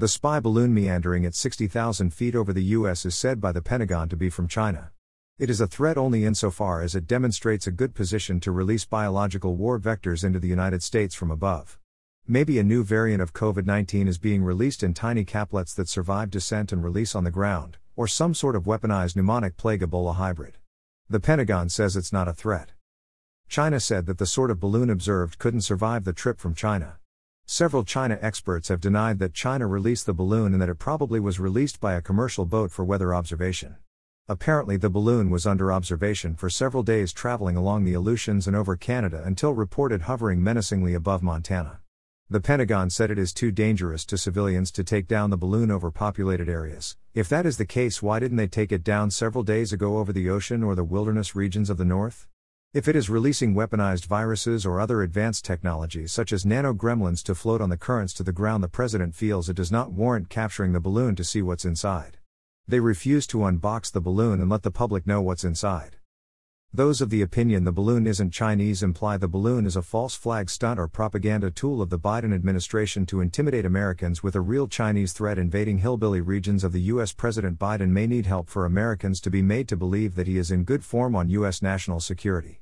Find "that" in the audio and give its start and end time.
15.74-15.86, 24.06-24.16, 29.18-29.34, 30.62-30.68, 47.30-47.46, 80.14-80.28